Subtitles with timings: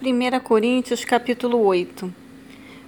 [0.00, 2.14] 1 Coríntios capítulo 8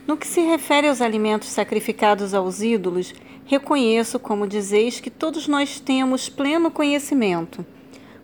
[0.06, 3.12] No que se refere aos alimentos sacrificados aos ídolos,
[3.46, 7.66] reconheço, como dizeis, que todos nós temos pleno conhecimento.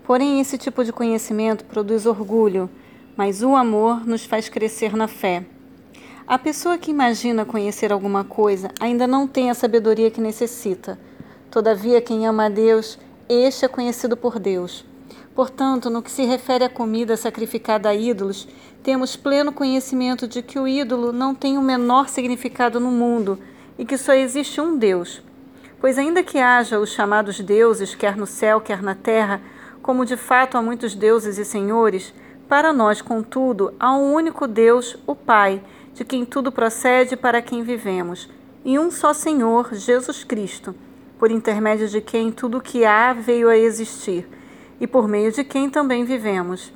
[0.05, 2.71] Porém, esse tipo de conhecimento produz orgulho,
[3.17, 5.45] mas o amor nos faz crescer na fé.
[6.25, 10.97] A pessoa que imagina conhecer alguma coisa ainda não tem a sabedoria que necessita.
[11.51, 14.85] Todavia, quem ama a Deus, este é conhecido por Deus.
[15.37, 18.49] Portanto, no que se refere à comida sacrificada a ídolos,
[18.83, 23.39] temos pleno conhecimento de que o ídolo não tem o menor significado no mundo
[23.79, 25.23] e que só existe um Deus.
[25.79, 29.43] Pois, ainda que haja os chamados deuses, quer no céu, quer na terra,
[29.83, 32.15] como de fato há muitos deuses e senhores,
[32.49, 35.63] para nós, contudo, há um único Deus, o Pai,
[35.93, 38.27] de quem tudo procede e para quem vivemos,
[38.65, 40.75] e um só Senhor, Jesus Cristo,
[41.19, 44.27] por intermédio de quem tudo o que há veio a existir
[44.81, 46.73] e por meio de quem também vivemos.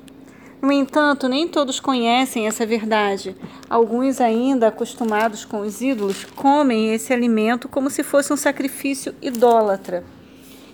[0.61, 3.35] No entanto, nem todos conhecem essa verdade.
[3.67, 10.03] Alguns, ainda acostumados com os ídolos, comem esse alimento como se fosse um sacrifício idólatra.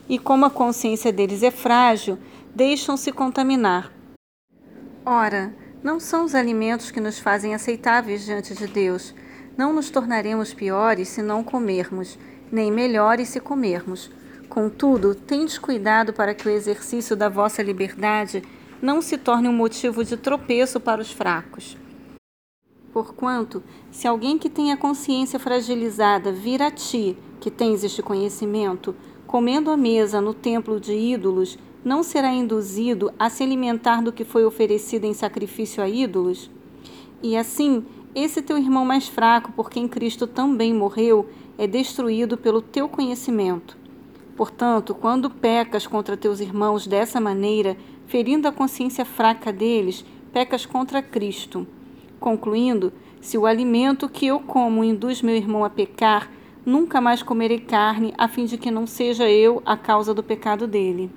[0.09, 2.17] E como a consciência deles é frágil,
[2.53, 3.91] deixam-se contaminar.
[5.05, 9.15] Ora, não são os alimentos que nos fazem aceitáveis diante de Deus.
[9.55, 12.19] Não nos tornaremos piores se não comermos,
[12.51, 14.11] nem melhores se comermos.
[14.49, 18.41] Contudo, tendes cuidado para que o exercício da vossa liberdade
[18.81, 21.77] não se torne um motivo de tropeço para os fracos.
[22.93, 28.95] Porquanto, se alguém que tem a consciência fragilizada vir a ti, que tens este conhecimento,
[29.27, 34.23] comendo à mesa no templo de ídolos, não será induzido a se alimentar do que
[34.23, 36.49] foi oferecido em sacrifício a ídolos?
[37.21, 42.61] E assim, esse teu irmão mais fraco, por quem Cristo também morreu, é destruído pelo
[42.61, 43.77] teu conhecimento.
[44.37, 51.01] Portanto, quando pecas contra teus irmãos dessa maneira, ferindo a consciência fraca deles, pecas contra
[51.01, 51.65] Cristo.
[52.19, 56.31] Concluindo, se o alimento que eu como induz meu irmão a pecar,
[56.63, 60.67] nunca mais comerei carne, a fim de que não seja eu a causa do pecado
[60.67, 61.09] dele.